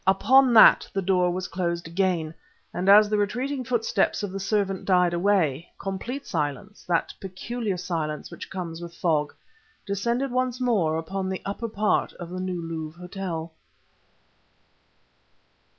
[0.07, 2.33] Upon that the door was closed again,
[2.73, 8.31] and as the retreating footsteps of the servant died away, complete silence that peculiar silence
[8.31, 9.31] which comes with fog
[9.85, 13.51] descended once more upon the upper part of the New Louvre Hotel.